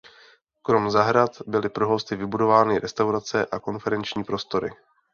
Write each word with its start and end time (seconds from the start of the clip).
Krom 0.61 0.91
zahrad 0.91 1.41
byly 1.47 1.69
pro 1.69 1.87
hosty 1.87 2.15
vybudovány 2.15 2.79
restaurace 2.79 3.45
a 3.45 3.59
konferenční 3.59 4.23
prostory. 4.23 4.71